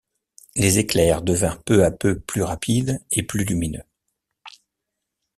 [0.55, 3.83] Les éclairs devinrent peu à peu plus rapides et plus lumineux.